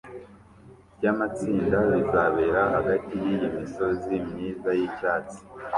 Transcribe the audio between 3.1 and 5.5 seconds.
yiyi misozi myiza yicyatsi